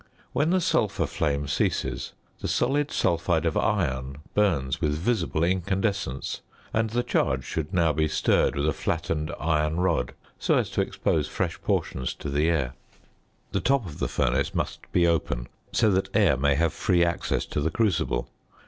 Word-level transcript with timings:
When 0.33 0.49
the 0.49 0.59
sulphur 0.61 1.05
flame 1.05 1.47
ceases 1.47 2.13
the 2.39 2.47
solid 2.47 2.89
sulphide 2.89 3.45
of 3.45 3.55
iron 3.55 4.17
burns 4.33 4.81
with 4.81 4.97
visible 4.97 5.43
incandescence 5.43 6.41
and 6.73 6.89
the 6.89 7.03
charge 7.03 7.43
should 7.43 7.71
now 7.71 7.93
be 7.93 8.07
stirred 8.07 8.55
with 8.55 8.67
a 8.67 8.73
flattened 8.73 9.31
iron 9.39 9.75
rod 9.79 10.15
so 10.39 10.57
as 10.57 10.71
to 10.71 10.81
expose 10.81 11.27
fresh 11.27 11.61
portions 11.61 12.15
to 12.15 12.31
the 12.31 12.49
air. 12.49 12.73
The 13.51 13.61
top 13.61 13.85
of 13.85 13.99
the 13.99 14.07
furnace 14.07 14.55
must 14.55 14.91
be 14.91 15.05
open, 15.05 15.47
so 15.71 15.91
that 15.91 16.09
air 16.15 16.35
may 16.35 16.55
have 16.55 16.73
free 16.73 17.05
access 17.05 17.45
to 17.45 17.61
the 17.61 17.69
crucible. 17.69 18.27